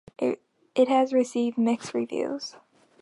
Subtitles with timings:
[0.17, 2.55] It has received mixed reviews.